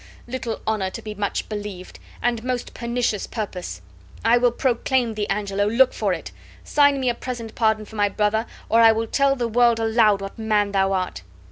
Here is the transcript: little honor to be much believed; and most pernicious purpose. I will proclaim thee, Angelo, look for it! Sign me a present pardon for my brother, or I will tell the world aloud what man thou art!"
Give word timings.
little 0.27 0.59
honor 0.65 0.89
to 0.89 0.99
be 0.99 1.13
much 1.13 1.47
believed; 1.47 1.99
and 2.23 2.43
most 2.43 2.73
pernicious 2.73 3.27
purpose. 3.27 3.83
I 4.25 4.35
will 4.39 4.49
proclaim 4.51 5.13
thee, 5.13 5.27
Angelo, 5.29 5.65
look 5.67 5.93
for 5.93 6.11
it! 6.11 6.31
Sign 6.63 6.99
me 6.99 7.07
a 7.07 7.13
present 7.13 7.53
pardon 7.53 7.85
for 7.85 7.97
my 7.97 8.09
brother, 8.09 8.47
or 8.67 8.81
I 8.81 8.91
will 8.93 9.05
tell 9.05 9.35
the 9.35 9.47
world 9.47 9.77
aloud 9.79 10.19
what 10.21 10.39
man 10.39 10.71
thou 10.71 10.91
art!" 10.93 11.21